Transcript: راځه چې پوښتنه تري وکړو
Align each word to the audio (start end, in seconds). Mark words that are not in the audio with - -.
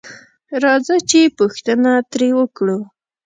راځه 0.63 0.95
چې 1.09 1.19
پوښتنه 1.37 1.91
تري 2.11 2.29
وکړو 2.39 2.79